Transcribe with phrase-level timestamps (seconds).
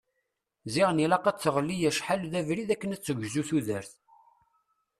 [0.73, 3.91] Ziɣen ilaq ad teɣli acḥal d abrid akken ad tegzu tudert.